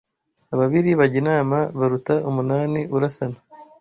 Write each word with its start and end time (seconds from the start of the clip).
Ababiri 0.53 0.91
bajya 0.99 1.17
inama 1.23 1.57
baruta 1.77 2.13
umunani 2.29 2.79
urasana 2.95 3.37